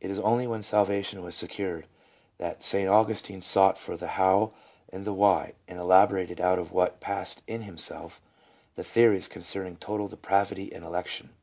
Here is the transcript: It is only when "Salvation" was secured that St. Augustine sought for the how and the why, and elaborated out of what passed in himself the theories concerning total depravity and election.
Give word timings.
It 0.00 0.10
is 0.10 0.18
only 0.18 0.46
when 0.46 0.62
"Salvation" 0.62 1.22
was 1.22 1.34
secured 1.36 1.86
that 2.38 2.62
St. 2.62 2.88
Augustine 2.88 3.42
sought 3.42 3.76
for 3.76 3.94
the 3.94 4.06
how 4.16 4.54
and 4.88 5.04
the 5.04 5.12
why, 5.12 5.52
and 5.68 5.78
elaborated 5.78 6.40
out 6.40 6.58
of 6.58 6.72
what 6.72 6.98
passed 6.98 7.42
in 7.46 7.60
himself 7.60 8.22
the 8.74 8.84
theories 8.84 9.28
concerning 9.28 9.76
total 9.76 10.08
depravity 10.08 10.72
and 10.72 10.82
election. 10.82 11.34